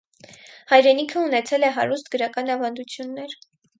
«Հայրենիքը» 0.71 1.21
ունեցել 1.27 1.67
է 1.67 1.71
հարուստ 1.77 2.11
գրական 2.17 2.51
ավանդություններ։ 2.55 3.37